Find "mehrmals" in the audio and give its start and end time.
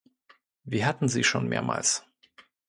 1.47-2.03